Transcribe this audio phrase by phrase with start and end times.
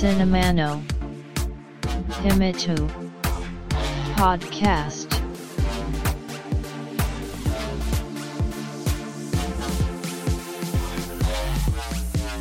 [0.00, 0.82] Cinemano
[2.22, 2.74] Himitu
[4.16, 5.10] Podcast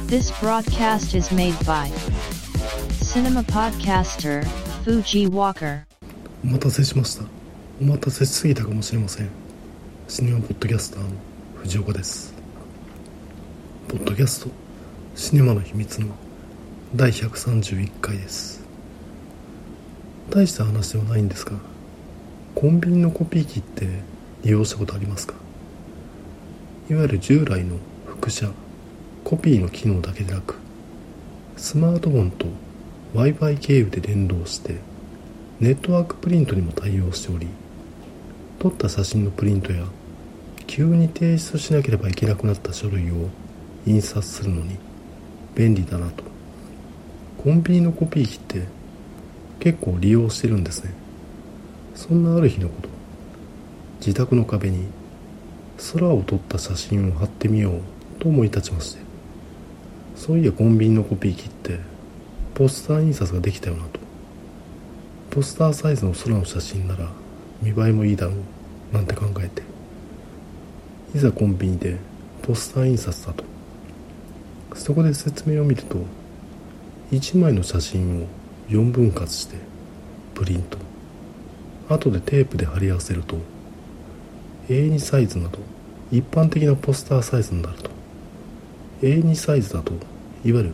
[0.07, 1.91] This broadcast is made by
[3.02, 4.46] Cinema Podcaster
[4.86, 5.86] Fuji Walker.
[6.46, 7.26] お待たせしました
[7.82, 9.30] お待たせしすぎたかもしれません
[10.07, 11.10] シネマポッドキャスターの
[11.57, 12.34] 藤岡です
[13.89, 14.50] ポッドキャスト
[15.18, 16.16] シネマの秘密の
[16.95, 18.66] 第131回です。
[20.31, 21.52] 大した話ではないんですが
[22.55, 23.88] コンビニのコピー機って
[24.43, 25.35] 利用したことありますか？
[26.89, 27.75] いわゆる従来の
[28.07, 28.49] 複写
[29.23, 30.55] コピーの機能だけでなく
[31.57, 32.47] スマートフォンと
[33.13, 34.77] w i f i 経由で連動して
[35.59, 37.47] ネットワークプリントにも対応しており
[38.58, 39.85] 撮った写真のプリントや
[40.66, 43.30] 急に提出しなければいけなくなった書類を
[43.85, 44.77] 印刷するのに
[45.53, 46.38] 便利だなと。
[47.41, 48.63] コンビニのコピー機って
[49.61, 50.94] 結構利用してるんですね。
[51.95, 52.89] そんなある日のこと。
[54.02, 54.88] 自宅の壁に
[55.94, 57.81] 空を撮った写真を貼ってみよう
[58.19, 58.99] と思い立ちまして。
[60.17, 61.80] そういやコンビニのコピー機って
[62.55, 64.02] ポスター印刷ができたよなと。
[65.31, 67.09] ポスターサイズの空の写真なら
[67.61, 68.33] 見栄えもいいだろ
[68.92, 69.64] うなんて考えて。
[71.16, 71.95] いざコンビニで
[72.42, 73.45] ポスター印刷だと。
[74.75, 75.99] そこで説明を見ると
[77.11, 78.27] 1枚の写真を
[78.67, 79.55] 4分割して
[80.35, 80.77] プリント。
[81.89, 83.38] 後でテープで貼り合わせると
[84.67, 85.57] A2 サイズなど
[86.11, 87.89] 一般的なポスターサイズになると。
[89.02, 89.93] A2 サイズだと
[90.45, 90.73] いわゆる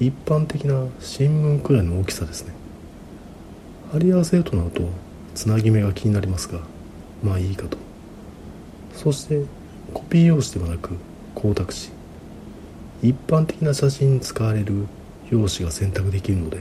[0.00, 2.52] 一般的な新聞くらいの大きさですね。
[3.92, 4.82] 貼り合わせるとなると
[5.36, 6.58] つなぎ目が気になりますが
[7.22, 7.78] まあいいかと。
[8.92, 9.44] そして
[9.94, 10.96] コピー用紙ではなく
[11.36, 11.78] 光沢紙。
[13.08, 14.86] 一般的な写真に使われる
[15.30, 16.60] 用紙が選択できるので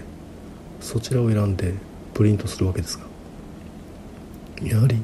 [0.79, 1.73] そちらを選んで
[2.13, 3.05] プリントするわけですが
[4.67, 5.01] やはり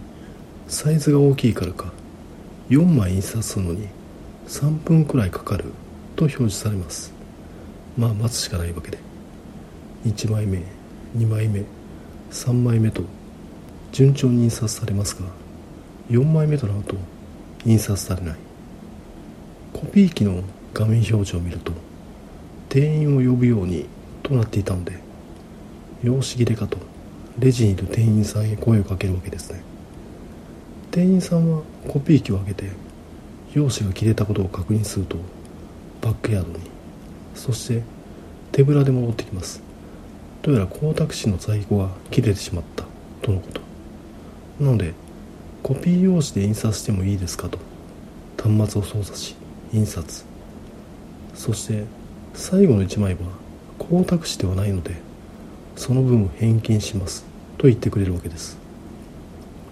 [0.67, 1.91] サイズが大きいからか
[2.69, 3.87] 4枚印刷するのに
[4.47, 5.65] 3分くらいかかる
[6.15, 7.13] と表示されます。
[7.97, 8.97] まあ待つしかないわけで。
[10.05, 10.63] 1枚目
[11.17, 11.63] 2枚目
[12.31, 13.01] 3枚目と
[13.91, 15.27] 順調に印刷されますが
[16.09, 16.95] 4枚目となると
[17.65, 18.35] 印刷されない。
[19.73, 21.71] コピー機の画面表示を見ると
[22.75, 23.85] 店員を呼ぶように
[24.21, 24.99] となっていたので
[26.03, 26.77] 用紙切れかと。
[27.39, 29.61] レジにいる店員さんへ声をかけるわけですね。
[30.91, 32.71] 店員さんはコピー機を開けて
[33.53, 35.15] 用紙が切れたことを確認すると
[36.01, 36.59] バックヤードに
[37.33, 37.81] そして
[38.51, 39.63] 手ぶらで戻ってきます。
[40.41, 42.83] どうやら光沢紙の在庫が切れてしまった
[43.21, 43.61] とのこと。
[44.59, 44.93] なので
[45.63, 47.57] コピー用紙で印刷してもいいですかと。
[48.37, 49.33] 端末を操作し
[49.71, 50.25] 印刷。
[51.35, 51.85] そして
[52.35, 53.19] 最後の1枚は
[53.79, 54.95] 光沢紙ではないので
[55.75, 57.25] その分返金します
[57.57, 58.57] と言ってくれるわけです。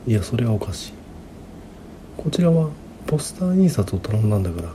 [0.08, 0.94] いやそれはおかしい。
[2.18, 2.70] こちらは
[3.06, 4.70] ポスター印刷を頼んだんだから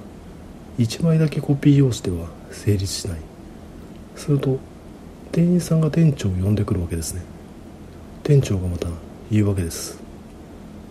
[0.78, 3.18] 1枚だけコピー用紙では成立しない。
[4.16, 4.58] すると
[5.32, 7.22] 店員さんが店長を呼んでくるわけですね。
[8.22, 8.88] 店長がまた
[9.30, 9.98] 言うわけです。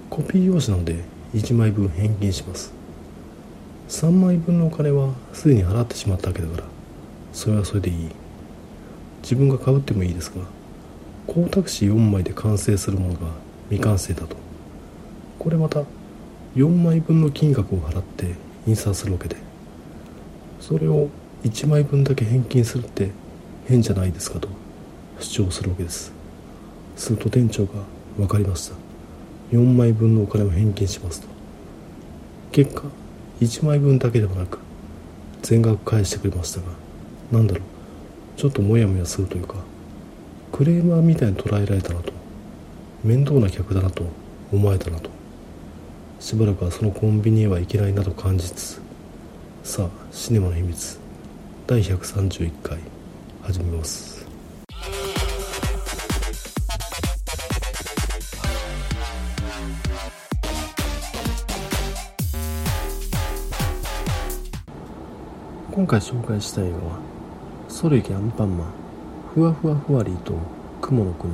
[0.09, 1.03] コピー用紙なので
[1.35, 2.73] 1枚分返金します。
[3.89, 6.76] 3枚分のお金はすでに払ってしまったわけだから
[7.37, 8.09] それはそれでいい。
[9.21, 10.41] 自分が買うってもいいですが
[11.27, 13.27] 光沢紙4枚で完成するものが
[13.69, 14.35] 未完成だと。
[15.37, 15.83] これまた
[16.55, 18.33] 4枚分の金額を払って
[18.65, 19.35] 印刷するわけで。
[20.59, 21.09] それを
[21.43, 23.11] 1枚分だけ返金するって
[23.67, 24.49] 変じゃないですかと
[25.19, 26.11] 主張するわけです。
[26.95, 27.73] すると店長が
[28.17, 28.75] 分かりました。
[29.51, 31.27] 4枚分のお金を返金しますと。
[32.51, 32.85] 結果
[33.41, 34.57] 1枚分だけではなく
[35.43, 36.86] 全額返してくれましたが
[37.31, 37.63] 何だろう。
[38.39, 39.55] ちょっとモヤモヤするというか
[40.51, 42.13] クレーマーみたいに捉えられたなと。
[43.03, 44.03] 面倒な客だなと。
[44.51, 45.09] 思われたなと。
[46.19, 48.81] しばらくはそのコンビニへは行けないなと感じつつ
[49.63, 50.99] さあシネマの秘密。
[51.67, 52.79] 第131回
[53.41, 54.25] 始めます。
[65.71, 66.99] 今回紹介したいのは
[67.79, 68.63] 「ソレギアンパンマ。
[68.63, 68.67] ン
[69.35, 70.33] ふわふわふわりと
[70.81, 71.31] 雲の国」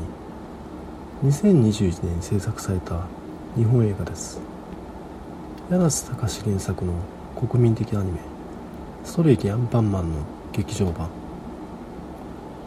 [1.23, 2.99] 2021年に制作された
[3.55, 4.41] 日本映画です。
[5.69, 6.91] 柳瀬隆原作の
[7.47, 8.19] 国民的アニメ
[9.05, 10.17] 「ストレイキアンパンマン」の
[10.51, 11.07] 劇場版。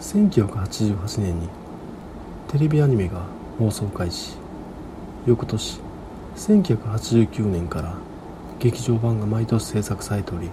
[0.01, 1.47] 1988年に
[2.49, 3.21] テレビアニメが
[3.59, 4.39] 放送開始。
[5.27, 5.83] 翌年
[6.35, 7.93] 1989年から
[8.59, 10.49] 劇場版が毎年制作されており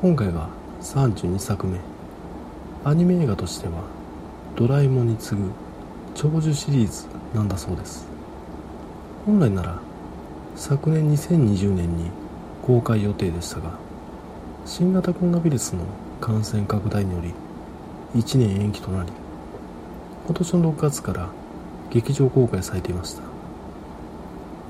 [0.00, 0.48] 今回が
[0.80, 1.89] 32作目
[2.82, 3.82] アニメ映画としては
[4.56, 5.50] ドラえもんに次ぐ
[6.14, 8.08] 長寿シリーズなんだそうです。
[9.26, 9.78] 本来なら
[10.56, 12.10] 昨年2020年に
[12.62, 13.72] 公開予定でしたが
[14.64, 15.84] 新型コロナウイルスの
[16.22, 17.34] 感染拡大により
[18.18, 19.12] 1年延期となり
[20.24, 21.28] 今年の6月から
[21.90, 23.22] 劇場公開されていました。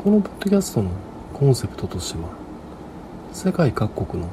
[0.02, 0.90] このポッドキャストの
[1.32, 2.28] コンセプトとしては
[3.32, 4.28] 世界各国の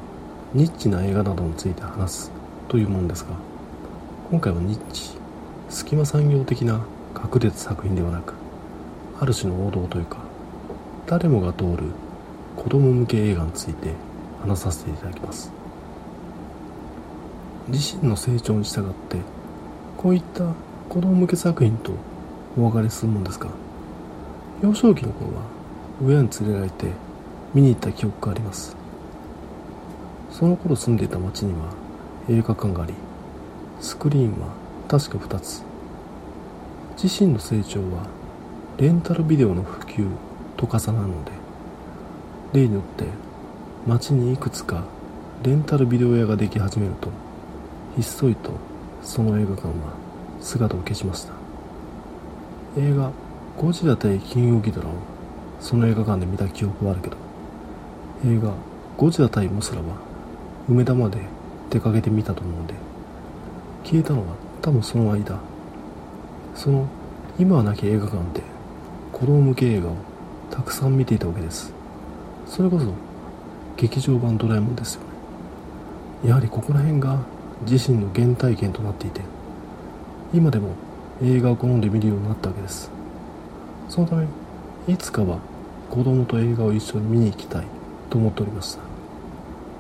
[0.56, 2.32] ニッチな映画などについて話す
[2.70, 3.47] というものですが
[4.30, 5.12] 今回はニッチ
[5.70, 6.86] 隙間産業的な
[7.16, 8.34] 隠れた作品ではなく
[9.22, 10.18] ある種の王道というか
[11.06, 11.84] 誰もが通る
[12.58, 13.94] 子供向け映画について
[14.42, 15.50] 話させていただきます。
[17.70, 19.20] 自身の成長に従って
[19.96, 20.54] こういった
[20.90, 21.94] 子供向け作品と
[22.58, 23.50] お別れするもんですが
[24.62, 25.44] 幼少期の頃は
[26.06, 26.92] 親に連れられて
[27.54, 28.76] 見に行った記憶があります。
[30.32, 31.72] その頃住んでいた町には
[32.28, 32.94] 映画館があり
[33.80, 34.50] スクリーンは
[34.88, 35.62] 確か2つ。
[37.02, 38.08] 自身の成長は
[38.78, 40.08] レンタルビデオの普及
[40.56, 41.32] と重なるので
[42.54, 43.06] 例によって
[43.86, 44.84] 街にいくつか
[45.44, 47.10] レンタルビデオ屋ができ始めると
[47.96, 48.52] ひっそりと
[49.04, 49.74] その映画館は
[50.42, 51.34] 姿を消しました。
[52.78, 53.12] 映画
[53.58, 54.92] 「ゴジラ対キングギドラ」を
[55.60, 57.18] その映画館で見た記憶はあるけど
[58.26, 58.54] 映画
[58.98, 59.86] 「ゴジラ対モスラ」は
[60.70, 61.20] 梅田まで
[61.70, 62.87] 出かけてみたと思うので
[63.88, 65.39] 消えたのは多分その間。
[66.54, 66.86] その
[67.39, 68.42] 今はなき映画館で
[69.13, 69.95] 子供向け映画を
[70.51, 71.72] たくさん見ていたわけです。
[72.45, 72.88] それこそ
[73.78, 75.01] 劇場版ドラえもんですよ
[76.24, 76.30] ね。
[76.30, 77.18] やはりここら辺が
[77.66, 79.22] 自身の原体験となっていて
[80.33, 80.72] 今でも
[81.24, 82.92] 映画を好んで見るようになったわけです。
[83.88, 84.28] そのため
[84.90, 85.40] いつかは
[85.90, 87.66] 子供と映画を一緒に見に行きたい
[88.10, 88.81] と思っておりました。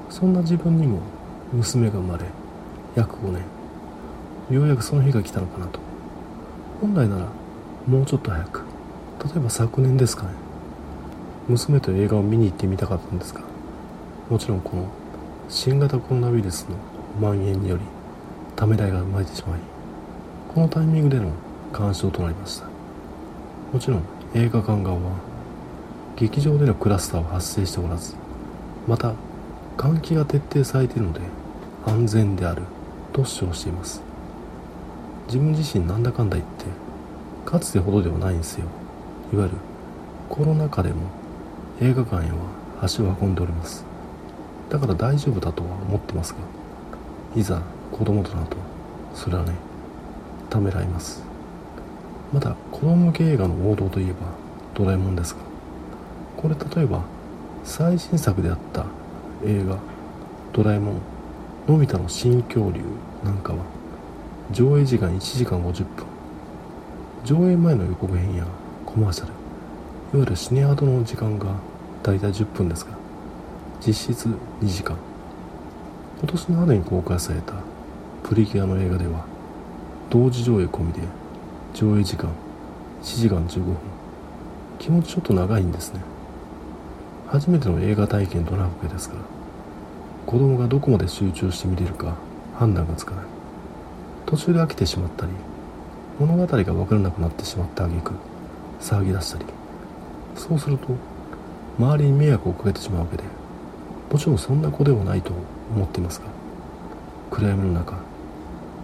[0.09, 1.01] そんな自分にも
[1.51, 2.23] 娘が生まれ
[2.95, 3.56] 約5年。
[4.49, 5.79] ようやくその日が来たのかなと。
[6.81, 7.27] 本来なら
[7.87, 8.61] もうちょっと早く。
[9.25, 10.29] 例えば昨年ですかね。
[11.47, 13.41] 娘と映画を見に行ってみたかったんですが
[14.29, 14.89] もちろんこの
[15.47, 16.75] 新型コロナウイルスの
[17.21, 17.83] 蔓延により
[18.57, 19.59] ためらいが生まれてしまい
[20.53, 21.31] このタイミングでの
[21.71, 22.67] 鑑賞となりました。
[23.71, 24.03] もちろん
[24.33, 25.19] 映画館側は
[26.17, 28.15] 劇場でのクラスターは発生しておらず
[28.85, 29.13] また
[29.77, 31.21] 換気が徹底されているので
[31.85, 32.63] 安全である
[33.13, 34.06] と主張しています。
[35.27, 36.65] 自分自身なんだかんだ言って
[37.45, 38.65] かつてほどではないんですよ。
[39.33, 39.55] いわゆる
[40.29, 40.95] コロナ禍でも
[41.79, 42.37] 映画館へは
[42.81, 43.85] 足を運んでおります。
[44.69, 46.39] だから大丈夫だとは思ってますが
[47.39, 48.57] いざ子供となると
[49.13, 49.53] それはね
[50.49, 51.23] ためらいます。
[52.33, 54.15] まだ子供向け映画の王道といえば
[54.73, 55.39] ドラえもんですが
[56.35, 57.03] これ例えば
[57.63, 58.85] 最新作であった
[59.45, 59.77] 映画
[60.51, 60.95] 「ドラえもん
[61.67, 62.81] のび太の新恐竜」
[63.23, 63.59] なんかは
[64.49, 66.05] 上映時間1時間50分。
[67.25, 68.45] 上映前の予告編や
[68.85, 69.39] コマーシャルいわ
[70.21, 71.47] ゆるシネアドの時間が
[72.01, 72.91] 大体10分ですが
[73.85, 74.29] 実質
[74.61, 74.95] 2時間。
[76.19, 77.53] 今年の春に公開された
[78.23, 79.25] プリキュアの映画では
[80.09, 81.01] 同時上映込みで
[81.73, 82.29] 上映時間
[83.01, 83.75] 1時間15分。
[84.79, 85.99] 気持ちちょっと長いんですね。
[87.27, 89.21] 初めての映画体験となるわけですから
[90.25, 92.15] 子供がどこまで集中して見れるか
[92.55, 93.36] 判断がつかない。
[94.27, 95.31] 途中で飽きてしまったり
[96.19, 98.13] 物語が分からなくなってしまった挙句
[98.79, 99.45] 騒ぎ出したり。
[100.35, 100.89] そうすると
[101.79, 103.23] 周りに迷惑をかけてしまうわけで
[104.11, 105.31] もちろんそんな子ではないと
[105.75, 106.25] 思っていますが
[107.31, 107.97] 暗闇の中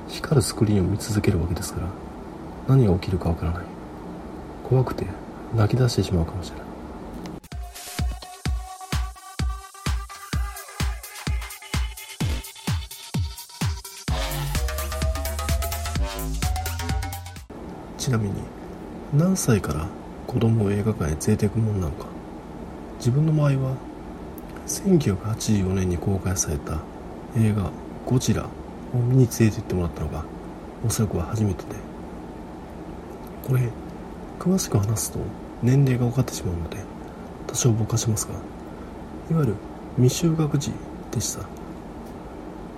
[0.10, 1.88] 光るスクリーンを見続けるわけですから
[2.68, 3.64] 何が起きるかわからない。
[4.64, 5.06] 怖くて
[5.56, 6.63] 泣き出してしまうかもしれない。
[19.34, 19.88] 何歳から
[20.28, 22.06] 子供を映画館へ連れていくもんなのか。
[23.00, 23.76] 自分の場合は
[24.68, 26.80] 1984年に公開された
[27.36, 27.72] 映画
[28.06, 28.44] 「ゴジラ」
[28.94, 30.24] を見に連れて行ってもらったのが
[30.86, 31.70] おそらくは初めてで。
[33.48, 33.70] これ
[34.38, 35.20] 詳しく話すと
[35.64, 36.78] 年齢が分かってしまうので
[37.48, 38.34] 多少ぼかしますが
[39.32, 39.56] いわゆる
[40.00, 40.72] 未就学児
[41.10, 41.44] でした。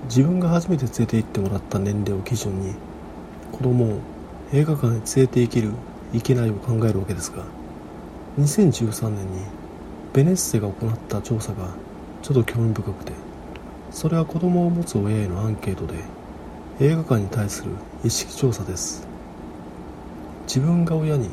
[0.07, 2.75] 自分が初めて連れて行ってもらった年齢を基準に
[3.51, 3.99] 子供を
[4.53, 5.73] 映画館へ連れて行ける
[6.13, 7.43] いけないを考えるわけですが
[8.39, 9.41] 2013年に
[10.13, 11.69] ベネッセが行った調査が
[12.21, 13.13] ちょっと興味深くて
[13.91, 15.95] それは子供を持つ親へのアンケートで
[16.79, 17.71] 映画館に対する
[18.03, 19.07] 意識調査です。
[20.45, 21.29] 自分が親に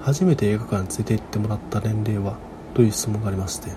[0.00, 2.36] 初めて映画館に連れて行ってもらった年齢は
[2.74, 3.70] という質問がありまして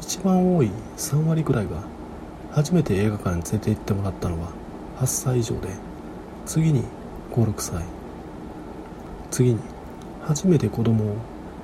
[0.00, 1.82] 一番多い3割くらいが
[2.50, 4.48] 初めて映画館に連れて行ってもらったのは
[4.98, 5.68] 8歳以上で
[6.46, 6.84] 次に
[7.32, 7.99] 56歳。
[9.30, 9.60] 次に
[10.22, 11.16] 初めて子供を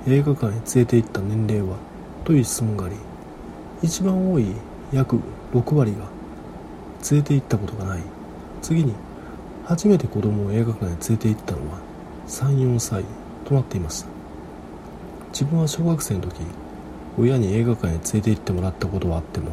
[0.07, 1.77] 映画館へ連れて行った年齢は
[2.23, 2.95] という質問があり
[3.81, 4.47] 一番多い
[4.91, 5.19] 約
[5.53, 5.97] 6割が
[7.11, 8.01] 連れて行ったことがない。
[8.61, 8.93] 次に
[9.65, 11.79] 初めて子供を映画館へ連れて行ったのは
[12.27, 13.03] 34歳
[13.45, 14.07] となっていました。
[15.31, 16.41] 自分は小学生の時
[17.17, 19.51] 親に映画館へ連れて行ってもらったことはあっても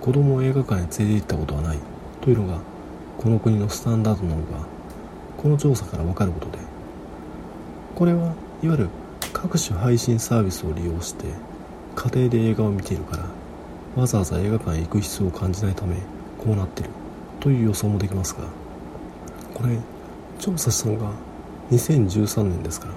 [0.00, 1.78] 子供を映画館へ連れて行ったことはない
[2.20, 2.60] というのが
[3.18, 4.66] この国のスタンダードなのが
[5.36, 6.58] この調査から分かることで
[8.02, 8.88] これはいわゆる
[9.32, 11.26] 各種配信サービスを利用して
[11.94, 13.26] 家庭で映画を見ているから
[13.94, 15.94] わざわざ映画館へ行く必要を感じないため
[16.36, 16.90] こうなってる
[17.38, 18.40] という予想もできますが
[19.54, 19.78] これ
[20.40, 21.12] 調査したのが
[21.70, 22.94] 2013年ですから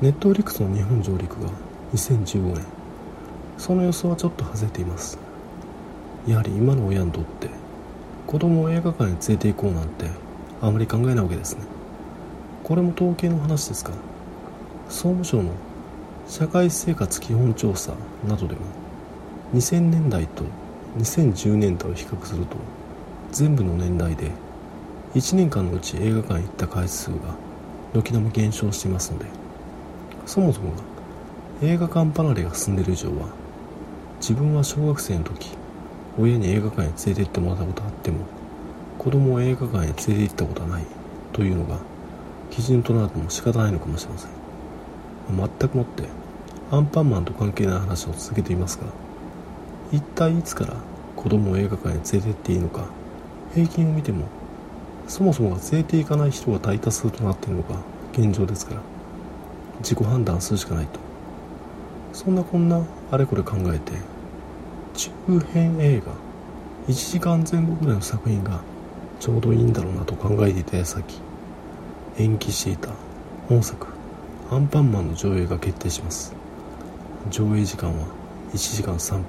[0.00, 1.48] ネットフリックスの日本上陸が
[1.94, 2.64] 2015年
[3.56, 5.16] その予想はちょっと外れています。
[6.26, 7.48] やはり今の親にとって
[8.26, 10.06] 子供を映画館に連れて行こうなんて
[10.60, 11.81] あまり考えないわけですね。
[12.72, 13.92] これも統計の話ですか？
[14.88, 15.50] 総務省の
[16.26, 17.92] 社会生活基本調査
[18.26, 18.62] などでも
[19.52, 20.44] 2000年代と
[20.96, 22.56] 2010年代を比較すると
[23.30, 24.30] 全部の年代で
[25.14, 27.16] 1年間のうち映画館に行った回数が
[27.92, 29.26] 軒並み減少していますので
[30.24, 30.78] そもそもが
[31.60, 33.28] 映画館離れが進んでいる以上は
[34.18, 35.50] 自分は小学生の時
[36.18, 38.24] 親に映画館へ連れて行ってもらったことあっても
[38.96, 40.86] 子供を映画館へ連れて行ったことはない
[41.34, 41.91] というのが
[42.52, 44.30] 基準となるとも仕方ないのかもしれません。
[45.58, 46.04] 全くもって
[46.70, 48.84] アンパンマンと関係ない話を続けていますが
[49.92, 50.76] 一体いつから
[51.16, 52.86] 子供を映画館へ連れてっていいのか
[53.54, 54.26] 平均を見ても
[55.08, 57.76] そもそもが連れて行かない人が大多数となっているのが
[58.12, 58.80] 現状ですから
[59.78, 61.00] 自己判断するしかないと。
[62.12, 63.92] そんなこんなあれこれ考えて
[64.94, 66.12] 中編映画
[66.88, 68.60] 1時間前後ぐらいの作品が
[69.18, 71.31] ちょうどいいんだろうなと考えていた矢先。
[72.18, 72.90] 延期していた
[73.48, 73.86] 本作
[74.50, 76.34] 「アンパンマン」の上映が決定します。
[77.30, 78.06] 上映時間は
[78.52, 79.24] 1時間3分。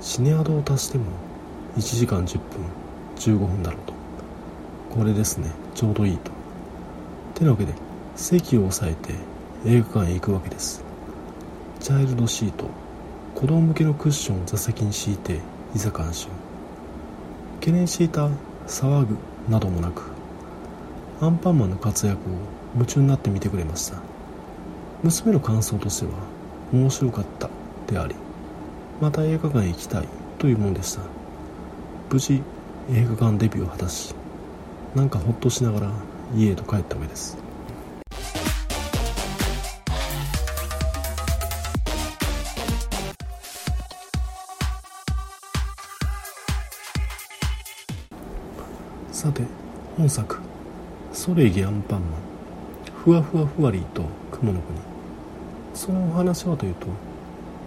[0.00, 1.04] シネアドを足しても
[1.76, 2.42] 1時間10分
[3.16, 3.94] 15分だろうと。
[4.96, 6.30] これですねちょうどいいと。
[7.34, 7.74] てなわけで
[8.16, 9.14] 席を押さえて
[9.66, 10.82] 映画館へ行くわけです。
[11.80, 12.66] チャイルドシート
[13.34, 15.40] 子供向けのクッションを座席に敷いて
[15.74, 16.28] いざ監修
[17.60, 18.28] 懸念していた
[18.66, 19.16] 騒ぐ
[19.48, 20.09] などもなく
[21.22, 22.32] アンパンマンの活躍を
[22.74, 23.98] 夢中になって見てくれました。
[25.02, 26.12] 娘の感想としては
[26.72, 27.50] 面白かった
[27.86, 28.14] であり
[29.02, 30.08] また映画館へ行きたい
[30.38, 31.02] というものでした。
[32.10, 32.42] 無事
[32.90, 34.14] 映画館デビューを果たし
[34.94, 35.92] なんかほっとしながら
[36.34, 37.36] 家へと帰ったわけです。
[49.12, 49.42] さて
[49.98, 50.38] 本作
[51.12, 52.10] 「ソレギアンパンマン」
[53.04, 54.78] ふわふわふわりと雲の国。
[55.74, 56.86] そのお話はというと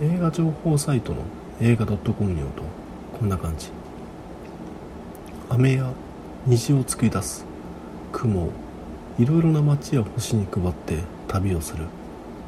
[0.01, 1.19] 映画情報サイトの
[1.59, 2.63] 映画 .com によると
[3.17, 3.69] こんな感じ。
[5.49, 5.91] 雨や
[6.45, 7.45] 虹を作り出す。
[8.11, 8.51] 雲を
[9.17, 11.85] いろいろな街や星に配って旅をする。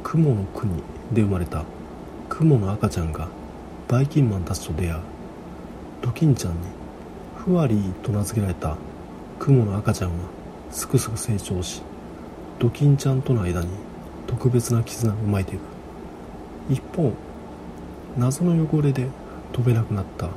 [0.02, 0.72] 雲の国
[1.12, 1.64] で生まれた。
[2.28, 3.28] 雲の赤ちゃんが
[3.88, 5.00] バイキンマンたちと出会う。
[6.02, 6.58] ドキンちゃんに
[7.36, 8.76] フワリーと名付けられた。
[9.38, 10.14] 雲の赤ちゃんは
[10.70, 11.82] すくすく成長し
[12.58, 13.68] ドキンちゃんとの間に
[14.26, 15.76] 特別な絆が生まれていく。
[16.68, 17.12] 一方
[18.18, 19.06] 謎の汚れで
[19.52, 20.28] 飛べなくなった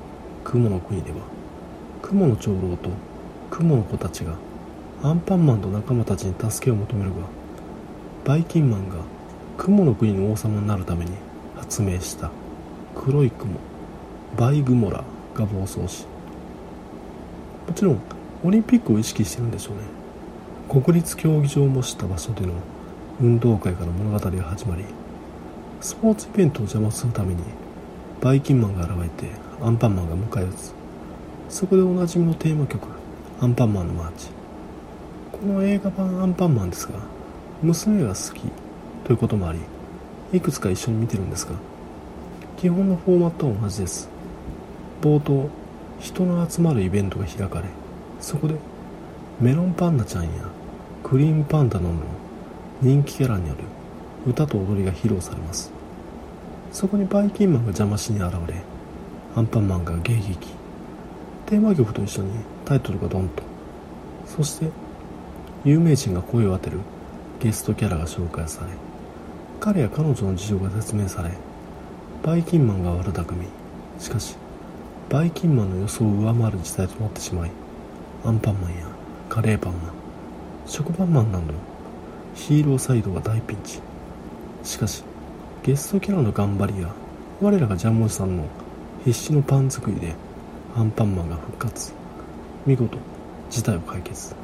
[0.44, 1.18] 雲の国では
[2.02, 2.90] 雲の長老と
[3.50, 4.36] 雲の子たちが
[5.02, 7.18] アンパンマンと仲間たちに助けを求めるが
[8.26, 8.98] バイキンマンが
[9.58, 11.12] 雲の国の王様になるために
[11.56, 12.30] 発明した
[12.96, 13.56] 黒い雲
[14.38, 16.06] バイグモラが暴走し
[17.68, 18.02] もちろん
[18.44, 19.99] オリンピックを意識してるんでしょうね。
[20.70, 22.54] 国立競技場を模した場所での
[23.20, 24.86] 運動会から物語が始まり
[25.82, 27.42] スポーツイベントを邪魔するために
[28.22, 30.74] バイキンマンが現れてアンパンマンが迎え撃つ。
[31.50, 32.88] そこでおなじみのテーマ曲
[33.42, 34.28] アンパンマンのマーチ。
[35.32, 37.00] この映画版アンパンマンですが
[37.64, 38.44] 娘が好き
[39.06, 39.60] ということもあり
[40.34, 41.54] いくつか一緒に見てるんですが
[42.58, 44.08] 基本のフォーマットは同じです。
[45.02, 45.50] 冒頭
[46.00, 47.66] 人の集まるイベントが開かれ
[48.22, 48.56] そこで
[49.42, 50.30] メロンパンダちゃんや
[51.10, 52.02] クリームパンダなどの？
[52.84, 53.64] 人気キャラによる。
[54.28, 55.72] 歌と踊りが披露されます。
[56.72, 58.54] そこにバイキンマンが邪魔しに現れ
[59.36, 60.50] アンパンマンが迎撃。
[61.48, 62.30] テーマ曲と一緒に
[62.64, 63.42] タイトルがドンと。
[64.28, 64.70] そして
[65.66, 66.78] 有名人が声を当てる
[67.40, 68.68] ゲストキャラが紹介され
[69.60, 71.32] 彼や彼女の事情が説明され
[72.22, 73.48] バイキンマンが悪巧み。
[73.98, 74.36] しかし
[75.10, 77.52] バイキンマンの予想を上回る事態となってしまい
[78.24, 78.86] アンパンマンや
[79.28, 79.99] カレーパンマン
[80.70, 81.46] 食パンマンなど
[82.36, 83.80] ヒーローサイドは大ピンチ。
[84.64, 85.04] しかし
[85.64, 86.94] ゲストキャラの頑張りや
[87.42, 88.46] 我らがジャンモジさんの
[89.04, 90.14] 必死のパン作りで
[90.76, 91.92] アンパンマンが復活。
[92.68, 93.00] 見事
[93.50, 94.36] 事態を解決。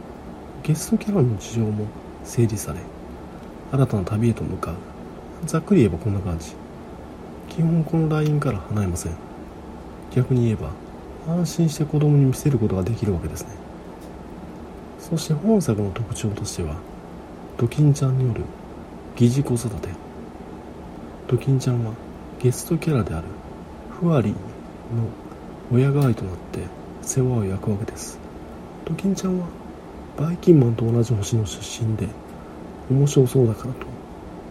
[0.64, 1.86] ゲストキャラの事情も
[2.24, 2.80] 整理され
[3.72, 4.76] 新たな旅へと向かう。
[5.46, 6.54] ざっくり言えばこんな感じ。
[7.50, 9.14] 基本このラインから離れません。
[10.12, 10.72] 逆に言えば
[11.32, 13.65] 安心して子供に見せることができるわけですね。
[15.10, 16.76] そして本作の特徴としては
[17.58, 18.42] ドキンちゃんによる
[19.16, 19.90] 疑似子育て。
[21.28, 21.94] ドキンちゃんは
[22.40, 23.24] ゲストキャラである
[24.00, 24.38] フワリーの
[25.72, 26.60] 親代わりとなって
[27.02, 28.20] 世話を焼くわけです。
[28.86, 29.48] ドキンちゃんは
[30.18, 32.08] バイキンマンと同じ星の出身で
[32.92, 33.88] 面白そうだからと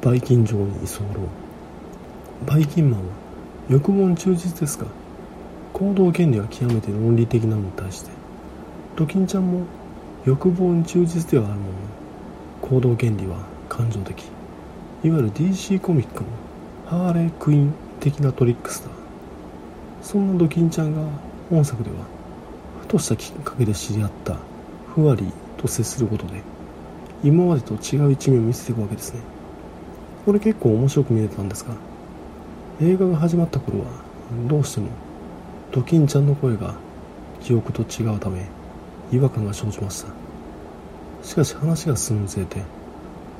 [0.02, 1.04] バイキン城に居候。
[2.44, 3.06] バイキンマンは
[3.68, 4.87] 欲望に忠実ですが
[5.73, 8.11] 行動原理は極めて論理的なのに対して
[8.96, 9.64] ドキンちゃんも
[10.26, 11.73] 欲望に忠実ではあるもの。
[11.73, 11.78] の
[12.62, 13.37] 行動原理は
[13.69, 14.25] 感情的。
[15.04, 16.28] いわゆる DC コミックの
[16.87, 18.93] ハーレークイーン的なトリックスター
[20.02, 21.07] そんなドキンちゃんが
[21.50, 21.97] 本作では
[22.81, 24.38] ふとしたきっかけで知り合った
[24.95, 26.40] フワリーと接することで
[27.23, 29.21] 今までと違う一面を見せていくわけですね。
[30.25, 31.75] これ結構面白く見えたんですが
[32.81, 33.87] 映画が始まった頃は
[34.49, 34.88] どうしても
[35.71, 36.76] ドキンちゃんの声が
[37.43, 38.47] 記憶と違うため
[39.12, 40.08] 違和感が生じました。
[41.23, 42.62] しかし話が進むにつれて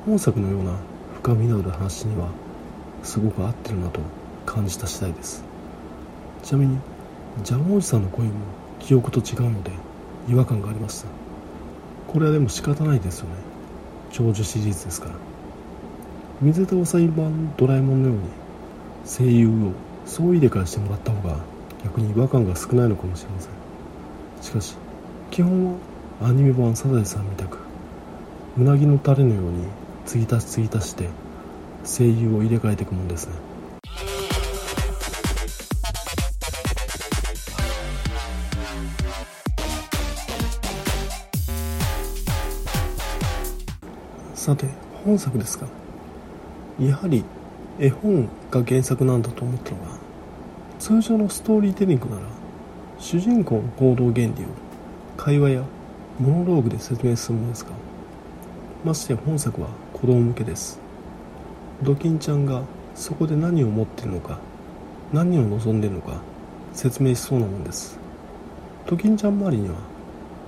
[0.05, 0.73] 本作のような
[1.15, 2.29] 深みのある話には
[3.03, 3.99] すごく合ってるなと
[4.45, 5.43] 感じた次第です。
[6.43, 6.77] ちなみに
[7.43, 8.31] ジャムおじさんの声も
[8.79, 9.71] 記憶と違うので
[10.29, 11.07] 違和感がありました。
[12.07, 13.35] これはでも仕方ないですよね。
[14.11, 15.15] 長寿シリーズですから。
[16.41, 18.23] 水田裁判ドラえもんのように
[19.05, 19.51] 声優を
[20.05, 21.37] 総入れ替えしてもらった方が
[21.83, 23.51] 逆に違和感が少ないのかもしれません。
[24.41, 24.77] しかし
[25.31, 25.79] 基本は
[26.21, 27.57] アニメ版サザエさんみたく
[28.57, 29.65] うなぎのタレのように
[30.05, 31.09] 継ぎ足し継ぎ足して
[31.83, 33.33] 声優を入れ替えていくもんですね。
[44.33, 44.67] さて
[45.03, 45.67] 本作ですが
[46.79, 47.23] やはり
[47.79, 49.97] 絵本が原作なんだと思ったのが
[50.77, 52.21] 通常のストーリーテリングなら
[52.99, 54.64] 主人公の行動原理を
[55.25, 55.63] 会話や
[56.19, 57.71] モノローグで説明するものですが
[58.83, 60.79] ましてや本作は子供向けです。
[61.81, 62.61] ドキンちゃんが
[62.93, 64.37] そこで何を思っているのか
[65.11, 66.21] 何を望んでいるのか
[66.73, 67.97] 説明しそうなもんです。
[68.85, 69.73] ドキンちゃん周りには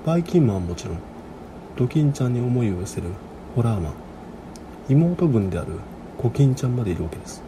[0.06, 1.00] バイキンマンはもちろん
[1.76, 3.08] ドキンちゃんに思いを寄せる
[3.56, 3.94] ホラーマン
[4.90, 5.70] 妹分である
[6.20, 7.42] コキンちゃんまでいるわけです。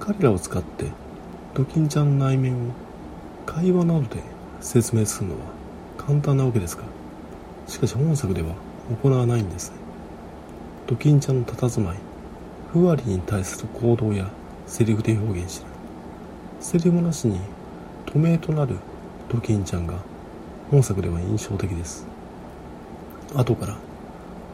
[0.00, 0.86] 彼らを使って
[1.54, 2.56] ドキンちゃんの内面を
[3.46, 4.20] 会話などで
[4.60, 5.59] 説明するのは
[6.10, 6.82] 簡単なわけですが
[7.68, 8.48] しかし本作では
[9.00, 9.76] 行わないんですね。
[10.88, 11.98] ドキンちゃんの佇まい
[12.72, 14.28] ふわりに対する行動や
[14.66, 15.66] セリフで表現しる
[16.58, 17.38] セリフなしに
[18.06, 18.74] 透明となる
[19.28, 19.94] ドキンちゃんが
[20.72, 22.04] 本作では印象的です。
[23.36, 23.76] 後から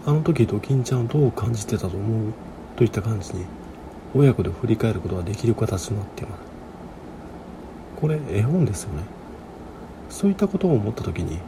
[0.04, 2.32] あの時ドキンちゃんをどう感じてたと思う？
[2.76, 3.46] といった感じに
[4.14, 6.40] 親子で振り返ることができる形になっています。
[7.98, 9.15] これ絵本ですよね。
[10.08, 11.38] そういったことを思った時に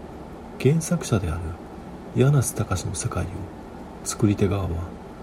[0.61, 1.41] 原作者である
[2.17, 3.27] 柳瀬隆の世界を
[4.05, 4.69] 作り手側は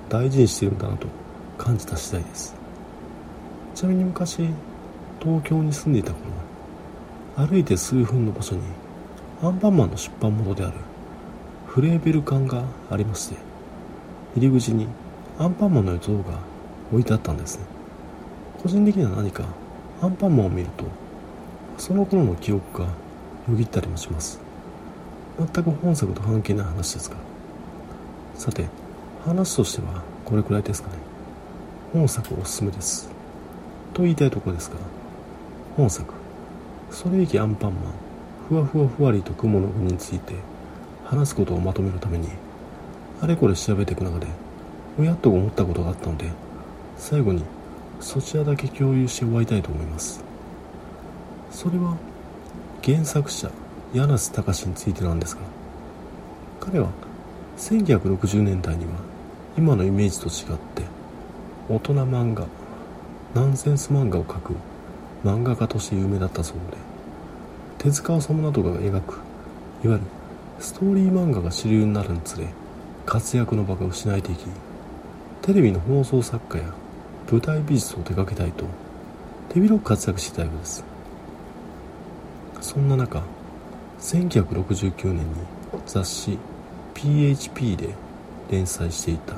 [0.09, 1.07] 大事にしているんだなと
[1.57, 2.55] 感じた次第です。
[3.73, 4.47] ちなみに昔
[5.19, 8.61] 東京に住んでいた頃歩いて数分の場所に
[9.41, 10.73] アンパンマンの出版元である
[11.67, 13.35] フレーベル館がありまして
[14.37, 14.87] 入り口に
[15.37, 16.39] アンパンマンの像が
[16.91, 17.65] 置いてあったんですね。
[18.63, 19.43] 個人的には何か
[20.01, 20.85] アンパンマンを見ると
[21.77, 22.87] その頃の記憶が
[23.49, 24.39] よぎったりもします。
[25.37, 27.17] 全く本作と関係ない話ですが
[28.35, 28.67] さて
[29.25, 30.95] 話としてはこれくらいですかね。
[31.93, 33.09] 本作おすすめです。
[33.93, 34.77] と言いたいところですが
[35.75, 36.13] 本作。
[36.91, 37.83] それいきアンパンマン
[38.47, 40.35] ふわふわふわりと雲の国について
[41.03, 42.29] 話すことをまとめるために
[43.21, 44.27] あれこれ調べていく中で
[44.99, 46.29] おやっと思ったことがあったので
[46.95, 47.43] 最後に
[47.99, 50.23] そちらだけ共有して終わりたいと思います。
[51.51, 51.97] それは
[52.85, 53.49] 原作者
[53.95, 55.41] 柳瀬隆についてなんですが
[56.59, 56.89] 彼は
[57.57, 58.91] 1960年代には
[59.57, 60.83] 今のイメージと違って
[61.67, 62.45] 大人漫画
[63.33, 64.55] ナンセンス漫画を描く
[65.23, 66.77] 漫画家として有名だったそうで
[67.79, 69.19] 手塚治虫などが描く
[69.83, 70.01] いわゆる
[70.59, 72.45] ストーリー漫画が主流になるにつれ
[73.07, 74.45] 活躍の場が失われていき
[75.41, 76.71] テレビの放送作家や
[77.31, 78.65] 舞台美術を手掛けたいと
[79.49, 80.94] 手広く活躍していたようです。
[82.65, 83.21] そんな中
[83.99, 85.23] 1969年に
[85.85, 86.39] 雑誌
[86.95, 87.89] PHP で
[88.49, 89.35] 連載していた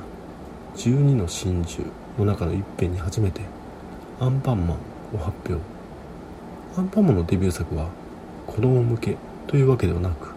[0.76, 1.84] 12の真珠
[2.18, 3.42] の中の一編に初めて
[4.18, 4.78] アンパンマン
[5.14, 5.62] を発表。
[6.78, 7.90] アンパンマンのデビュー作は
[8.46, 10.32] 子供向けというわけではなく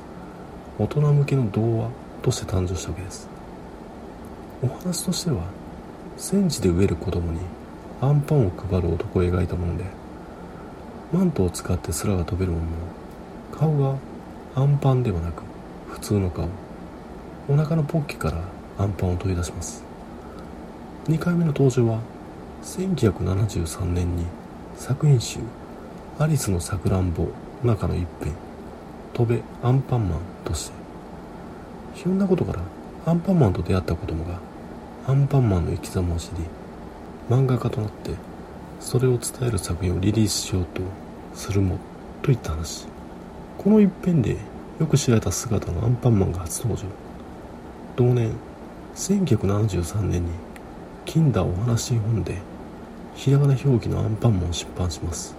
[0.78, 1.90] 大人向けの童話
[2.22, 3.30] として誕生したわけです。
[4.62, 5.44] お話としては
[6.18, 7.40] 戦地で飢える子供に
[8.02, 10.01] アンパンを配る男を描いたもので
[11.12, 12.64] マントを使って空が飛べるもの。
[12.64, 12.68] の
[13.58, 13.98] 顔が
[14.56, 15.44] アンパンではなく
[15.90, 16.48] 普通の顔。
[17.50, 18.38] お腹のポッケから
[18.78, 19.84] アンパンを取り出します。
[21.08, 22.00] 2回目の登場は
[22.64, 24.26] 1973年に
[24.76, 25.40] 作品集
[26.20, 27.24] 「アリスのさくらんぼ」
[27.64, 28.34] の中の一編
[29.14, 30.74] 「飛べアンパンマン」として
[31.96, 32.60] ひょんなことから
[33.06, 34.40] アンパンマンと出会った子供が
[35.08, 36.46] アンパンマンの生き様を知り
[37.30, 38.12] 漫画家となって
[38.82, 40.82] それを伝える作品をリリースしようと
[41.36, 41.78] するも
[42.24, 42.88] といった話。
[43.58, 44.38] この一編で
[44.80, 46.88] よく知られた姿のアンパンマンが初登場
[47.96, 48.34] 同年
[48.96, 50.32] 1973年に
[51.06, 52.40] 金田お話本で
[53.16, 55.36] ひらがな表記のアンパンマンを出版します。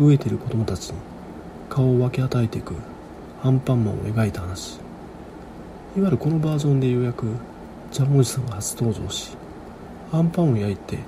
[0.00, 0.96] 飢えている子供たちに
[1.70, 2.74] 顔を分け与えていく
[3.44, 4.78] アンパンマンを描いた話。
[5.96, 7.26] いわゆるこのバージョンでようやく
[7.92, 9.36] ジャムおじさんが初登場し
[10.10, 10.98] アンパンを焼いて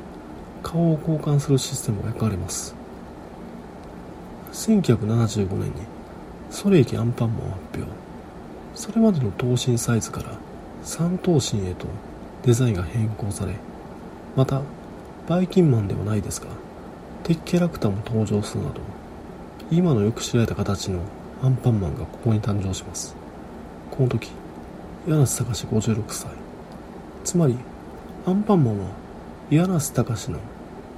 [0.64, 2.74] 顔を交換するシステムが描かれます。
[4.52, 5.72] 1975年に
[6.50, 8.04] ソレイキアンパンマンを発表。
[8.74, 10.36] それまでの等身サイズから
[10.84, 11.86] 3等身へと
[12.42, 13.54] デザインが変更され
[14.36, 14.62] また
[15.28, 16.48] バイキンマンではないですが
[17.22, 18.80] 敵キャラクターも登場するなど
[19.70, 21.00] 今のよく知られた形の
[21.42, 23.14] アンパンマンがここに誕生します。
[23.90, 24.30] この時
[25.06, 26.30] 柳瀬隆56歳。
[27.22, 27.56] つまり
[28.26, 28.86] アンパンマンは
[29.50, 30.38] 柳瀬隆の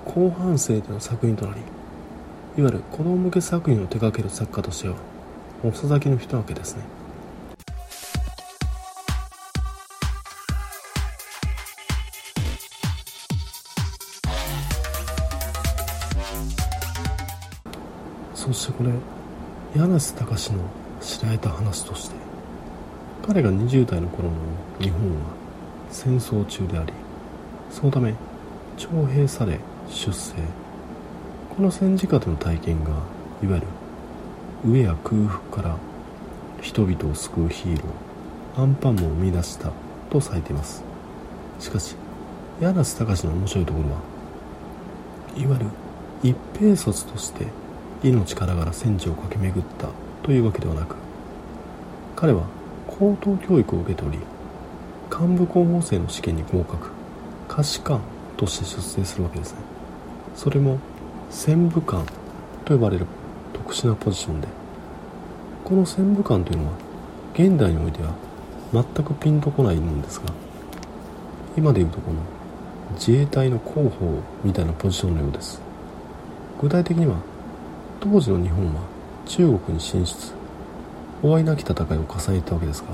[0.07, 4.95] 後半生での作品となりいわゆる子供向け作品を手掛ける作家としては
[5.63, 6.83] 遅咲きの人なわけですね。
[18.35, 18.93] そしてこれ
[19.75, 20.61] 柳瀬隆の
[21.01, 22.15] 知られた話として
[23.27, 24.37] 彼が20代の頃の
[24.81, 25.17] 日本は
[25.91, 26.93] 戦争中であり
[27.71, 28.15] そのため
[28.77, 29.59] 徴兵され
[29.89, 30.35] 出征
[31.57, 32.91] この戦時下での体験が
[33.43, 33.67] いわゆる
[34.65, 35.77] 飢えや空腹から
[36.61, 39.71] 人々を救うヒーローアンパンマンを生み出した
[40.11, 40.83] とされています。
[41.59, 41.97] しかし
[42.61, 44.01] 柳瀬隆の面白いところは
[45.37, 45.71] いわゆる
[46.23, 47.47] 一兵卒として
[48.03, 49.89] 命からがら戦地を駆け巡った
[50.23, 50.97] というわけではなく
[52.15, 52.45] 彼は
[52.87, 54.19] 高等教育を受けており
[55.11, 56.91] 幹部候補生の試験に合格
[57.49, 58.01] 下士官
[58.37, 59.76] として出世するわけですね。
[60.37, 60.79] それも
[61.31, 62.07] 戦部官
[62.65, 63.07] と呼ばれる
[63.53, 64.49] 特殊なポジションで
[65.65, 66.73] この戦部官というのは
[67.35, 68.15] 現代においては
[68.73, 70.27] 全くピンとこないんですが
[71.57, 72.21] 今でいうとこの
[72.95, 75.61] 自衛隊の広報みたいなポジションのようです。
[76.61, 77.17] 具体的には
[78.01, 78.81] 当時の日本は
[79.27, 80.33] 中国に進出
[81.21, 82.89] 終わりなき戦いを重ねたわけですが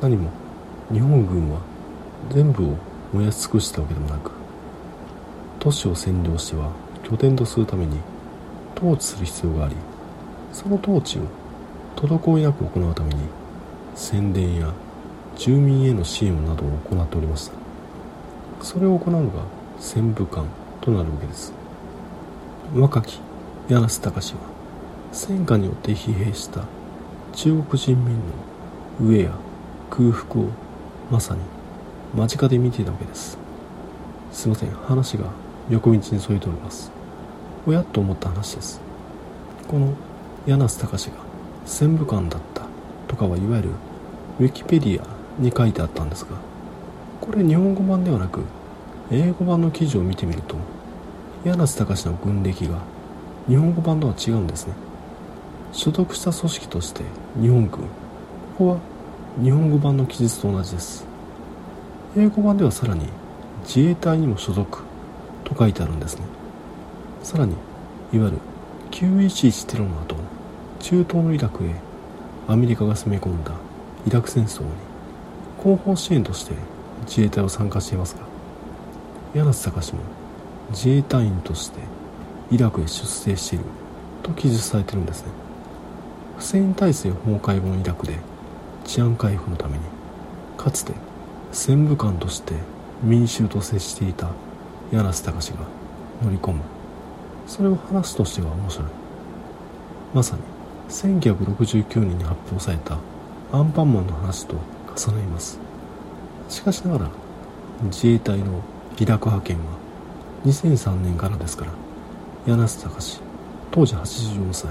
[0.00, 0.30] 何も
[0.90, 1.60] 日本軍は
[2.30, 2.76] 全部を
[3.12, 4.35] 燃やし尽くしたわけでもなく
[5.66, 6.70] 都市を占領しては
[7.02, 7.98] 拠点とするために
[8.76, 9.74] 統治する必要があり
[10.52, 11.22] その統治を
[11.96, 13.22] 滞りなく行うために
[13.96, 14.72] 宣伝や
[15.34, 17.52] 住民への支援などを行っておりました。
[18.62, 19.42] それを行うのが
[19.80, 20.46] 戦部官
[20.80, 21.52] となるわけです。
[22.72, 23.18] 若き
[23.68, 24.40] 柳瀬隆は
[25.10, 26.62] 戦火によって疲弊した
[27.34, 29.32] 中国人民の飢えや
[29.90, 30.48] 空腹を
[31.10, 31.40] まさに
[32.14, 33.36] 間近で見ていたわけです。
[34.30, 34.70] すいません。
[34.70, 36.90] 話が横道に添えております。
[37.66, 38.80] おやと思った話です。
[39.66, 39.92] この
[40.46, 41.16] 柳瀬隆が
[41.64, 42.62] 戦部官だった
[43.08, 43.70] とかはいわゆる
[44.38, 45.06] ウィキペディア
[45.42, 46.36] に書いてあったんですが
[47.20, 48.42] これ日本語版ではなく
[49.10, 50.56] 英語版の記事を見てみると
[51.44, 52.78] 柳瀬隆の軍歴が
[53.48, 54.74] 日本語版とは違うんですね。
[55.72, 57.02] 所属した組織として
[57.40, 57.78] 日本軍こ
[58.56, 58.78] こは
[59.42, 61.04] 日本語版の記述と同じです。
[62.16, 63.08] 英語版ではさらに
[63.62, 64.95] 自衛隊にも所属。
[65.46, 66.24] と書いてあるんですね。
[67.22, 67.52] さらに
[68.12, 68.38] いわゆる
[68.90, 70.16] 911テロの後
[70.80, 71.74] 中東のイラクへ
[72.48, 73.52] アメリカが攻め込んだ
[74.06, 74.68] イラク戦争に
[75.62, 76.54] 後方支援として
[77.06, 78.22] 自衛隊を参加していますが
[79.34, 80.00] 柳瀬隆も
[80.70, 81.80] 自衛隊員として
[82.50, 83.64] イラクへ出征している
[84.22, 85.30] と記述されてるんですね。
[86.38, 88.18] フセイン体制崩壊後のイラクで
[88.84, 89.84] 治安回復のために
[90.56, 90.92] かつて
[91.50, 92.54] 戦部官として
[93.02, 94.30] 民衆と接していた
[94.92, 95.58] 柳瀬隆が
[96.22, 96.60] 乗り込む。
[97.46, 98.88] それを話すとしては面白い。
[100.14, 100.42] まさに
[100.88, 102.98] 1969年に発表された
[103.52, 104.56] アンパンマンの話と
[104.96, 105.58] 重ねます。
[106.48, 107.10] しかしながら
[107.84, 108.62] 自衛隊の
[108.98, 109.62] イラク派遣は
[110.44, 111.72] 2003年からですから
[112.46, 113.20] 柳瀬隆
[113.70, 114.70] 当時84歳。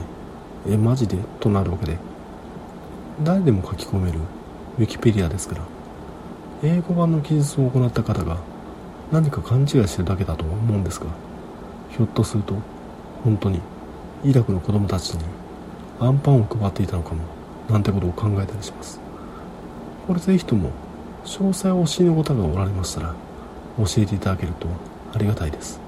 [0.68, 1.18] えマジで？
[1.40, 1.98] となるわけで
[3.24, 4.20] 誰でも書き込める
[4.80, 5.62] ウィキペディアですから
[6.64, 8.38] 英語版の記述を行った方が
[9.12, 11.08] 何か勘違いしてるだけだと思うんですが
[11.90, 12.56] ひょっとすると
[13.24, 13.62] 本当に
[14.24, 15.24] イラクの子供たちに
[16.00, 17.24] アンパンを配っていたのかも
[17.70, 19.00] なんてことを考えたりします。
[20.06, 20.72] これぜひとも
[21.24, 23.16] 詳細をお知りの方がおられましたら
[23.78, 24.68] 教えていただけると
[25.14, 25.80] ありがたいです。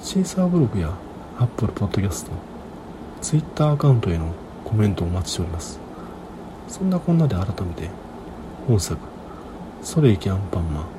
[0.00, 0.92] シーサーブログや
[1.38, 2.30] アップルポッドキャスト
[3.20, 4.32] ツイッターアカウントへの
[4.64, 5.80] コメントをお待ちしております。
[6.68, 7.90] そんなこんなで改めて
[8.66, 8.98] 本作
[9.82, 10.97] 「ソレイキアンパンマン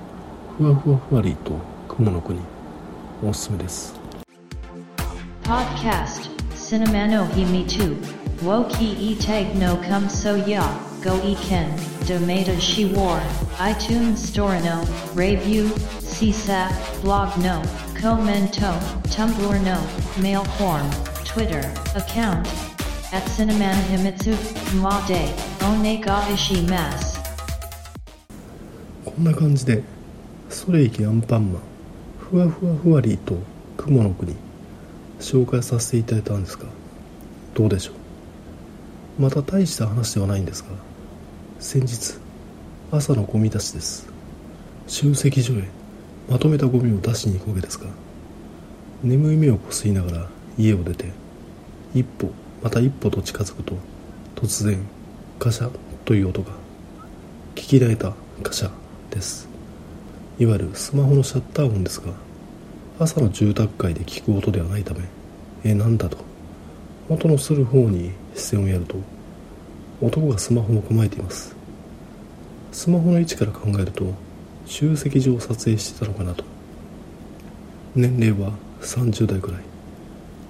[0.60, 1.54] ふわふわふわりと
[1.88, 2.38] 雲の国」
[3.26, 3.94] おすすめです
[5.44, 7.96] Podcast Cinema no Himi 2
[8.44, 10.62] Woki e tag no come so ya
[11.02, 11.72] Go e ken
[12.06, 13.22] Domata she war
[13.58, 14.84] iTunes Store no
[15.16, 15.70] Review
[16.02, 17.62] CSAP Blog no
[17.96, 19.78] Commento Tumblr no
[20.22, 20.90] Mail form
[21.24, 21.64] Twitter
[21.96, 22.46] account
[23.14, 24.36] at Cinemana Himitsu
[24.82, 25.24] Ma de
[25.64, 27.18] Onega Ishimasu
[29.06, 29.99] こんな感じで
[30.50, 31.62] ソレイキアンパンマン。
[32.20, 33.38] ふわふわふわりと
[33.78, 34.36] 雲の国。
[35.20, 36.66] 紹介させていただいたんですが
[37.54, 37.92] どうでしょ
[39.20, 39.22] う？
[39.22, 40.70] また大した話ではないんですが。
[41.60, 42.18] 先日
[42.90, 44.08] 朝のゴミ出しです。
[44.88, 45.64] 集積所へ
[46.30, 47.86] まとめたゴミを出しに行くわけですが
[49.04, 51.12] 眠い目をこすりながら家を出て
[51.94, 52.32] 一歩
[52.64, 53.76] また一歩と近づくと
[54.36, 54.80] 突然
[55.38, 55.70] ガシャ
[56.06, 56.54] という音が。
[57.56, 58.72] 聞き慣れたガシャ
[59.12, 59.49] です。
[60.40, 62.14] いわゆるスマホのシャッター音ですが
[62.98, 65.02] 朝の住宅街で聞く音ではないため
[65.64, 66.18] えなんだと。
[67.10, 68.96] 音のする方に視線をやると
[70.02, 71.56] 男がスマホを構えています。
[72.72, 74.14] スマホの位置から考えると
[74.66, 76.44] 集積所を撮影してたのかなと。
[77.96, 79.62] 年齢は30代くらい。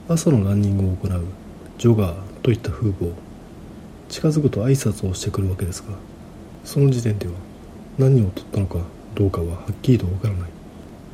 [0.07, 1.25] 朝のランニングを行う
[1.77, 3.11] ジョガーといった風貌。
[4.09, 5.93] 近づくと挨拶をしてくるわけですが
[6.65, 7.33] その時点では
[7.99, 8.79] 何を取ったのか
[9.15, 10.49] どうかははっきりとわからない。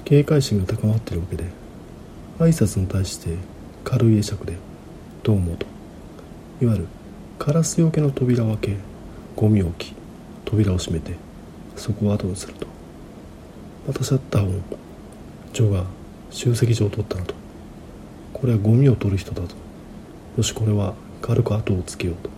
[0.03, 1.45] 警戒心が高まっているわけで
[2.37, 3.37] 挨拶に対して
[3.83, 4.57] 軽い会釈で
[5.23, 5.65] 「どうも」と。
[6.61, 6.87] いわゆる
[7.39, 8.77] カラスよけの扉を開け
[9.35, 9.95] ゴミを置き
[10.45, 11.13] 扉を閉めて
[11.75, 12.67] そこを後にすると。
[13.87, 14.61] またシャッター音
[15.53, 15.85] ジョが
[16.29, 17.33] 集積所を取ったなと。
[18.33, 19.55] これはゴミを取る人だと。
[20.37, 22.29] よしこれは軽く後をつけようと。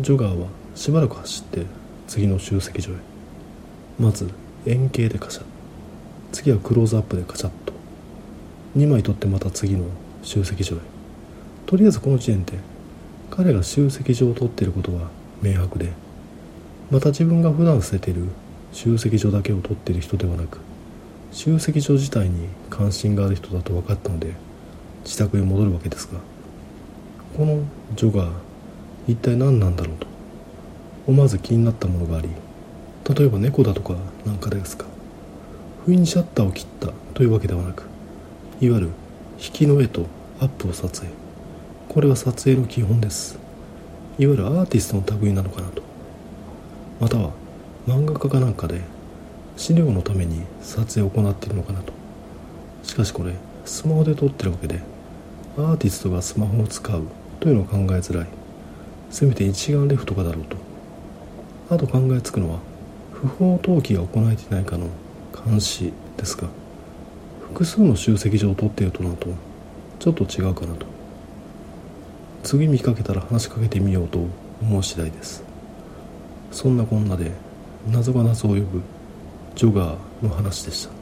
[0.00, 1.66] ジョガーはしばらく走って
[2.08, 2.94] 次の集積所へ。
[3.98, 4.28] まず
[4.66, 5.42] 円形でカシャ
[6.32, 7.72] 次はクローズアップでカチャッと。
[8.76, 9.86] 2枚取ってまた次の
[10.22, 10.78] 集積所へ。
[11.66, 12.58] とりあえずこの時点で
[13.30, 15.08] 彼が集積所を取っていることは
[15.42, 15.92] 明白で
[16.90, 18.24] また自分が普段捨てている
[18.72, 20.58] 集積所だけを取っている人ではなく
[21.32, 24.34] 集積所自体に関心がある人だと分かったので
[25.04, 26.20] 自宅へ戻るわけですが
[27.36, 27.62] この
[27.96, 28.30] ジョが
[29.08, 30.06] 一体何なんだろうと
[31.06, 32.28] 思わず気になったものがあり
[33.08, 34.84] 例えば猫だとかなんかですか？
[35.84, 37.84] 不意にシャッターを切ったというわけではなく
[38.60, 38.90] いわゆる
[39.38, 40.06] 引きの絵と
[40.40, 41.12] アップを撮影。
[41.88, 43.38] これは撮影の基本です。
[44.18, 45.82] いわゆるアーティストの類なのかなと。
[47.00, 47.30] または
[47.86, 48.80] 漫画家かなんかで
[49.56, 51.92] 資料のために撮影を行っているのかなと。
[52.82, 54.80] しかしこれスマホで撮ってるわけで
[55.56, 57.02] アーティストがスマホを使う
[57.40, 58.26] というのを考えづらい。
[59.10, 60.56] せめて一眼レフとかだろうと。
[61.70, 62.58] あと考えつくのは
[63.26, 64.88] 不法投棄が行われていないかの
[65.44, 66.48] 監視ですが
[67.40, 69.28] 複数の集積所を取っているとなると
[69.98, 70.86] ちょっと違うかなと。
[72.42, 74.20] 次見かけたら話しかけてみようと
[74.60, 75.42] 思う次第です。
[76.52, 77.32] そんなこんなで
[77.90, 78.82] 謎が謎を呼ぶ
[79.56, 80.95] ジョガーの話でした。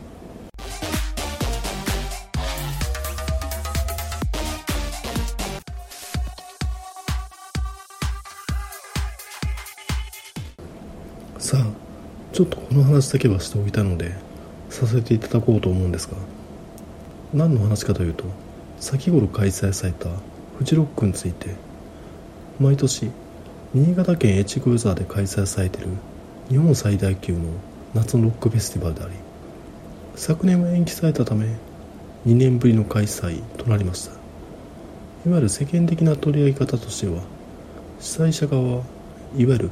[12.34, 14.12] ちょっとこの話だけはしておいたので
[14.68, 16.16] させていただこうと思うんですが
[17.32, 18.24] 何の話かというと
[18.80, 20.08] 先頃開催された
[20.58, 21.54] フジロックについて
[22.58, 23.10] 毎年
[23.72, 25.90] 新潟県越後湯沢で開催されている
[26.48, 27.50] 日本最大級の
[27.94, 29.14] 夏のロックフェスティバルであり
[30.16, 31.46] 昨年は延期されたため
[32.26, 34.24] 2年ぶりの開催となりました。
[35.26, 37.22] いわゆる世間的な取り上げ方としては
[37.98, 38.82] 主催者側は
[39.36, 39.70] いわゆる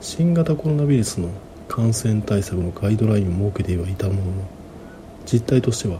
[0.00, 1.28] 新型コロナウイルスの
[1.68, 4.32] 感染対策のガイドラインを設けてはいたものの
[5.24, 5.98] 実態としては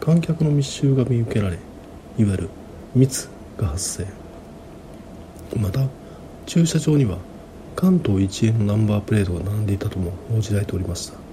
[0.00, 1.58] 観客の密集が見受けられ
[2.18, 2.50] いわゆる
[2.94, 4.06] 密が発生。
[5.58, 5.86] また
[6.46, 7.18] 駐車場には
[7.74, 11.26] 関東一円のナンバープレートが並んでいたとも報じられておりました。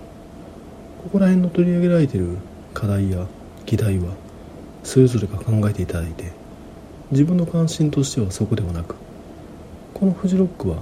[1.03, 2.37] ここら辺の取り上げられている
[2.73, 3.27] 課題や
[3.65, 4.13] 議題は
[4.83, 6.31] それぞれが考えていただいて
[7.11, 8.95] 自分の関心としてはそこではなく
[9.93, 10.77] このフジロックは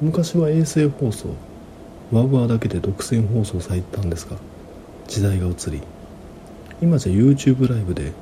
[0.00, 1.34] 昔は衛星放送
[2.12, 4.36] ワウワーだけで独占放送されたんですが
[5.08, 5.82] 時代が移り
[6.82, 8.12] 今じゃ YouTube ライブで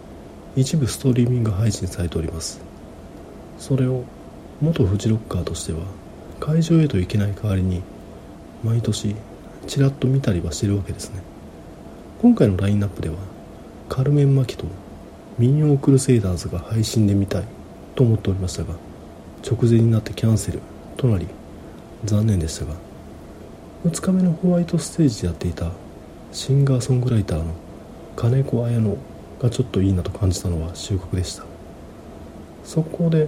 [0.54, 2.60] 一部ストリーミング配信されております。
[3.58, 4.04] それを
[4.60, 5.78] 元フジロッカーとしては
[6.40, 7.82] 会場へと行けない代わりに
[8.62, 9.16] 毎年
[9.66, 11.22] ちらっと見たりはしてるわけですね。
[12.20, 13.16] 今回のラインナップでは
[13.88, 14.66] カルメン・マキと
[15.38, 17.44] 民謡クルセイダーズが配信で見たい
[17.94, 18.74] と思っておりましたが
[19.44, 20.60] 直前になってキャンセル
[20.96, 21.26] となり
[22.04, 22.74] 残念でしたが
[23.84, 25.72] 2日目のホワイトステージでやっていた
[26.30, 27.52] シンガーソングライターの
[28.14, 28.96] 金子綾乃
[29.40, 31.42] がちょっといいなと感じたのは収穫でした。
[32.62, 33.26] 速攻で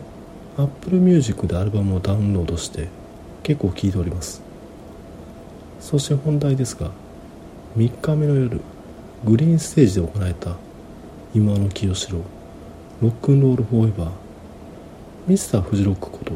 [0.56, 2.88] Apple Music でアルバムをダウンロードして
[3.42, 4.42] 結構聴いております。
[5.80, 6.92] そして本題ですが
[7.76, 8.60] 3日目の夜
[9.24, 10.56] グリーンステージで行われた
[11.34, 12.20] 今の清志郎
[13.02, 14.10] ロックンロールフォーエバー
[15.26, 16.32] ミスターフジロックこと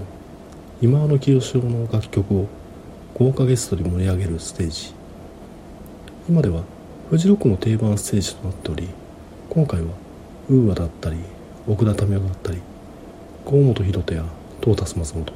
[0.82, 2.48] 今の清志郎の楽曲を
[3.14, 4.94] 豪華ゲストで盛り上げるステージ。
[6.28, 6.62] 今では
[7.10, 8.88] フジロックの定番ステージとなっており
[9.48, 9.86] 今回は
[10.48, 11.16] ウーアだったり
[11.66, 12.60] 奥田民生だったり
[13.44, 14.24] 河本大翔や
[14.60, 15.32] トータス松本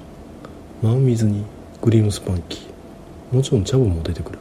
[0.83, 1.45] マンウィズに
[1.81, 4.39] グリームスパンキーもちろんチャボも出てくる。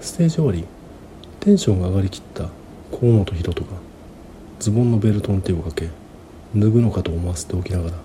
[0.00, 0.64] ステージ終わり
[1.40, 2.48] テンションが上がりきった
[2.90, 3.66] 河本大翔が
[4.58, 5.88] ズボンのベルトに手をかけ
[6.56, 7.96] 脱ぐのかと思わせておきながら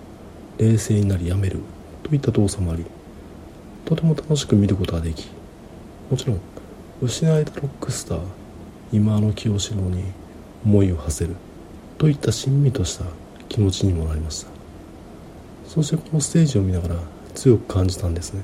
[0.58, 1.58] 冷静になりやめる
[2.04, 2.84] といった動作もあり
[3.84, 5.28] とても楽しく見ることができ
[6.10, 6.40] もちろん
[7.02, 8.20] 失われたロックスター
[8.92, 10.04] 今の清志郎に
[10.64, 11.36] 思いを馳せる
[11.98, 13.04] といったしんみとした
[13.48, 14.50] 気持ちにもなりました。
[15.66, 16.96] そしてこのステージを見ながら
[17.34, 18.42] 強く感じたんですね。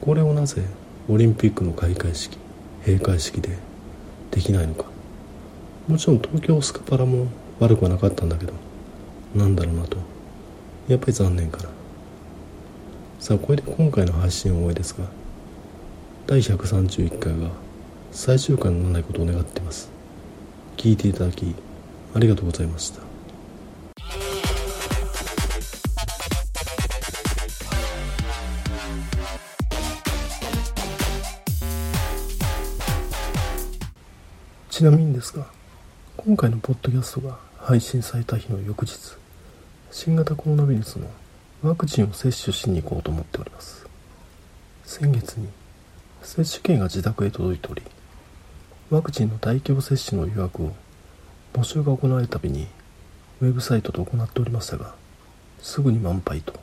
[0.00, 0.62] これをなぜ
[1.08, 2.38] オリンピックの開会式
[2.86, 3.58] 閉会式で
[4.30, 4.86] できないのか。
[5.88, 7.26] もちろん東京スカパラも
[7.58, 8.52] 悪くはなかったんだけど
[9.34, 9.98] なんだろうなと
[10.88, 11.79] やっぱり残念かな。
[13.20, 15.04] さあこれで今回の配信を終えですが
[16.26, 17.50] 第131回が
[18.10, 19.90] 最終回にならないことを願っています。
[20.78, 21.54] 聞いていただき
[22.14, 23.02] ありがとうございました。
[34.70, 35.46] ちなみにですが
[36.16, 38.96] 今回のポッドキャストが配信された日の翌日
[39.90, 41.06] 新型コロナウイルスの
[41.62, 43.86] ワクチンを接種しに行こうと思っております。
[44.90, 45.46] 先月に
[46.20, 47.82] 接種券が自宅へ届いており
[48.90, 50.72] ワクチンの大規模接種の予約を
[51.52, 52.66] 募集が行われるたびに
[53.40, 54.96] ウェブサイトで行っておりましたが
[55.60, 56.58] すぐに満杯と。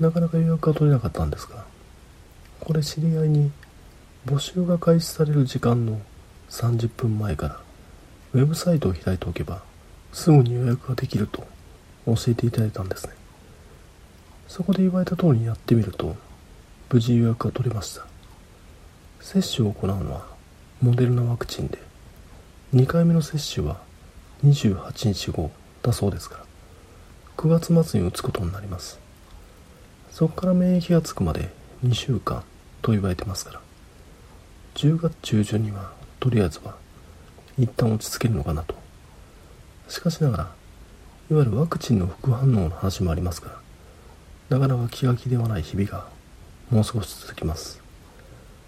[0.00, 1.66] なかなか予約が取れなかったんですが
[2.60, 3.50] これ知り合いに
[4.24, 6.00] 募集が開始される時間の
[6.48, 7.60] 30分前から
[8.32, 9.62] ウェブサイトを開いておけば
[10.14, 11.46] すぐに予約ができると
[12.06, 13.12] 教えていただいたんですね。
[14.48, 16.16] そこで言われた通りにやってみると
[16.90, 18.06] 無事予約が取れました。
[19.20, 20.26] 接種を行うのは
[20.80, 21.78] モデルナワクチンで
[22.74, 23.80] 2回目の接種は
[24.44, 25.50] 28日後
[25.82, 26.44] だそうですから
[27.36, 28.98] 9月末に打つことになります。
[30.10, 31.50] そこから免疫がつくまで
[31.84, 32.42] 2週間
[32.82, 33.60] と言われてますから
[34.74, 36.74] 10月中旬にはとりあえずは
[37.58, 38.74] 一旦落ち着けるのかなと。
[39.88, 40.44] しかしながら
[41.30, 43.67] いわゆるワクチンの副反応の話もありますから
[44.48, 46.06] なかなか気が気ではない日々が
[46.70, 47.82] もう少し続きます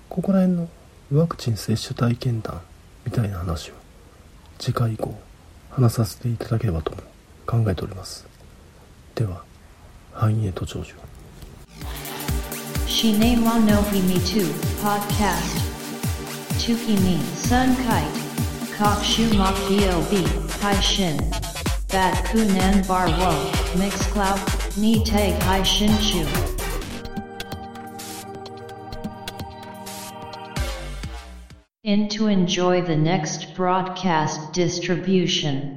[0.09, 0.69] ここら辺の
[1.13, 2.61] ワクチン接種体験談
[3.05, 3.73] みたいな話を
[4.59, 5.19] 次回以降
[5.71, 6.99] 話させていただければとも
[7.47, 8.27] 考えております
[9.15, 9.43] では
[10.13, 10.95] 繁栄と長寿
[12.87, 14.45] Shinema no Himi 2
[14.83, 15.63] Podcast
[16.59, 18.21] Tukimi Sun Kite
[18.77, 20.27] Kokshu Makio B
[20.61, 21.17] Hai Shin
[21.89, 23.33] Bat Kunan Bar Wo
[23.79, 26.27] Mixcloud Ni Tag Hai Shin Chu
[31.85, 35.77] In to enjoy the next broadcast distribution